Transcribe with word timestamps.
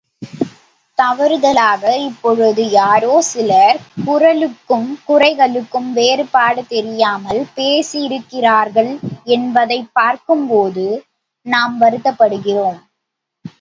தவறுதலாக 0.97 1.83
இப்பொழுது 2.05 2.69
யாரோ 2.71 3.21
சிலர் 3.23 3.77
குறளுக்கும் 4.05 4.87
குறளைக்கும் 5.07 5.89
வேறுபாடு 5.91 6.67
தெரியாமல் 6.67 7.41
பேசியிருக்கிறார்கள் 7.55 8.91
என்பதைப் 9.31 9.93
பார்க்கும்போது 9.93 10.87
நாம் 11.45 11.81
வருத்தப்படுகிறோம். 11.81 12.79